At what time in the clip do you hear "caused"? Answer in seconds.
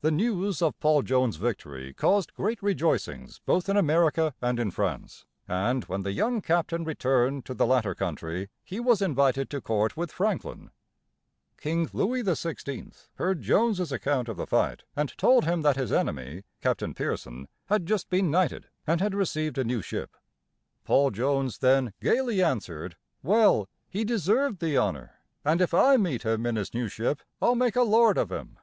1.92-2.32